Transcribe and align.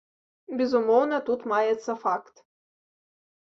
Безумоўна, 0.61 1.19
тут 1.27 1.45
маецца 1.51 1.97
факт. 2.07 2.35